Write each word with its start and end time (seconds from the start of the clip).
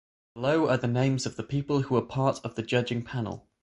Below 0.33 0.67
are 0.67 0.77
the 0.77 0.87
names 0.87 1.27
of 1.27 1.35
the 1.35 1.43
people 1.43 1.83
who 1.83 1.93
were 1.93 2.01
part 2.01 2.39
of 2.43 2.55
the 2.55 2.63
judging 2.63 3.03
panel. 3.03 3.47